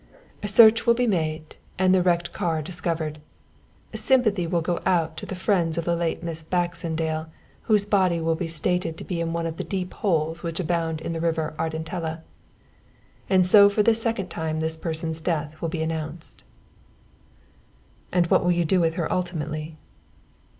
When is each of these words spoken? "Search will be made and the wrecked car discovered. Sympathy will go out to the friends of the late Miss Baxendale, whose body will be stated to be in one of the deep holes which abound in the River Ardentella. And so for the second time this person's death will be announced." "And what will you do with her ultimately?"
"Search 0.43 0.87
will 0.87 0.95
be 0.95 1.05
made 1.05 1.57
and 1.77 1.93
the 1.93 2.01
wrecked 2.01 2.33
car 2.33 2.63
discovered. 2.63 3.19
Sympathy 3.93 4.47
will 4.47 4.59
go 4.63 4.79
out 4.83 5.15
to 5.17 5.27
the 5.27 5.35
friends 5.35 5.77
of 5.77 5.85
the 5.85 5.95
late 5.95 6.23
Miss 6.23 6.41
Baxendale, 6.41 7.27
whose 7.69 7.85
body 7.85 8.19
will 8.19 8.33
be 8.33 8.47
stated 8.47 8.97
to 8.97 9.03
be 9.03 9.21
in 9.21 9.31
one 9.31 9.45
of 9.45 9.57
the 9.57 9.63
deep 9.63 9.93
holes 9.93 10.41
which 10.41 10.59
abound 10.59 11.01
in 11.01 11.13
the 11.13 11.21
River 11.21 11.53
Ardentella. 11.59 12.23
And 13.29 13.45
so 13.45 13.69
for 13.69 13.83
the 13.83 13.93
second 13.93 14.29
time 14.31 14.59
this 14.59 14.75
person's 14.75 15.21
death 15.21 15.61
will 15.61 15.69
be 15.69 15.83
announced." 15.83 16.41
"And 18.11 18.25
what 18.25 18.43
will 18.43 18.51
you 18.53 18.65
do 18.65 18.79
with 18.79 18.95
her 18.95 19.05
ultimately?" 19.13 19.77